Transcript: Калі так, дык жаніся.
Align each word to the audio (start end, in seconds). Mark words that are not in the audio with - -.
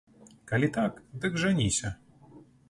Калі 0.51 0.69
так, 0.77 0.97
дык 1.27 1.37
жаніся. 1.45 1.93